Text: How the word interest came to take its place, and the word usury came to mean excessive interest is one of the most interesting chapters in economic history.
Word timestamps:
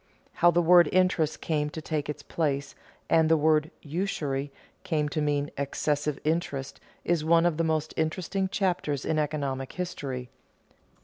How 0.33 0.49
the 0.49 0.63
word 0.63 0.89
interest 0.91 1.41
came 1.41 1.69
to 1.69 1.79
take 1.79 2.09
its 2.09 2.23
place, 2.23 2.73
and 3.07 3.29
the 3.29 3.37
word 3.37 3.69
usury 3.83 4.51
came 4.83 5.07
to 5.09 5.21
mean 5.21 5.51
excessive 5.59 6.17
interest 6.23 6.79
is 7.05 7.23
one 7.23 7.45
of 7.45 7.57
the 7.57 7.63
most 7.63 7.93
interesting 7.95 8.49
chapters 8.49 9.05
in 9.05 9.19
economic 9.19 9.73
history. 9.73 10.31